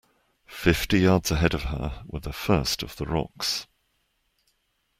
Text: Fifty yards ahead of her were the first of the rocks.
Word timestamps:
Fifty 0.47 0.97
yards 1.01 1.29
ahead 1.29 1.53
of 1.53 1.65
her 1.65 2.01
were 2.07 2.21
the 2.21 2.33
first 2.33 2.81
of 2.81 2.95
the 2.95 3.05
rocks. 3.05 3.67